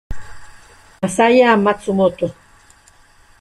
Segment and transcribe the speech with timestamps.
[1.01, 2.27] Masaya Matsumoto